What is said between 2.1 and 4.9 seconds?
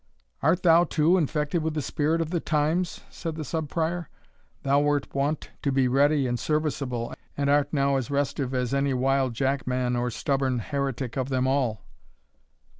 of the times?" said the Sub Prior; "thou